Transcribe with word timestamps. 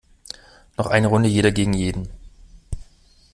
Noch 0.77 0.87
eine 0.87 1.05
Runde 1.05 1.29
jeder 1.29 1.51
gegen 1.51 1.73
jeden! 1.73 2.09